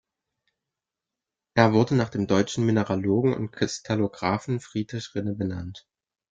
Es 1.53 1.73
wurde 1.73 1.93
nach 1.93 2.09
dem 2.09 2.25
deutschen 2.25 2.65
Mineralogen 2.65 3.35
und 3.35 3.51
Kristallographen 3.51 4.59
Friedrich 4.59 5.13
Rinne 5.13 5.35
benannt. 5.35 5.87